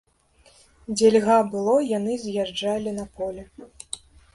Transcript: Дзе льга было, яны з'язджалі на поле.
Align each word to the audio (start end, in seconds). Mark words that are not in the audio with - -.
Дзе 0.93 1.11
льга 1.17 1.37
было, 1.53 1.75
яны 1.97 2.19
з'язджалі 2.25 2.99
на 3.01 3.11
поле. 3.21 3.51